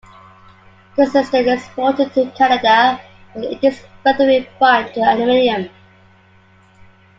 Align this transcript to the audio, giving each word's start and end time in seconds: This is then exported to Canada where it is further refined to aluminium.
This 0.97 1.13
is 1.13 1.29
then 1.29 1.47
exported 1.47 2.11
to 2.15 2.31
Canada 2.31 2.99
where 3.33 3.51
it 3.51 3.63
is 3.63 3.83
further 4.03 4.25
refined 4.25 4.91
to 4.95 4.99
aluminium. 5.01 5.69